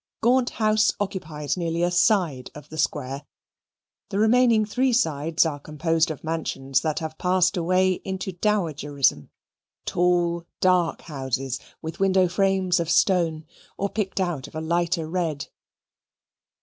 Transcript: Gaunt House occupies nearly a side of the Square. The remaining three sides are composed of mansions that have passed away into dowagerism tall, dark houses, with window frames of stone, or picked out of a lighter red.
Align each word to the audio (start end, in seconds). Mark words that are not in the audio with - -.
Gaunt 0.21 0.49
House 0.49 0.91
occupies 0.99 1.55
nearly 1.55 1.83
a 1.83 1.91
side 1.91 2.49
of 2.55 2.69
the 2.69 2.77
Square. 2.79 3.27
The 4.09 4.17
remaining 4.17 4.65
three 4.65 4.93
sides 4.93 5.45
are 5.45 5.59
composed 5.59 6.09
of 6.09 6.23
mansions 6.23 6.81
that 6.81 6.97
have 6.97 7.19
passed 7.19 7.55
away 7.55 8.01
into 8.03 8.31
dowagerism 8.31 9.29
tall, 9.85 10.47
dark 10.59 11.01
houses, 11.03 11.59
with 11.83 11.99
window 11.99 12.27
frames 12.27 12.79
of 12.79 12.89
stone, 12.89 13.45
or 13.77 13.89
picked 13.89 14.19
out 14.19 14.47
of 14.47 14.55
a 14.55 14.59
lighter 14.61 15.07
red. 15.07 15.49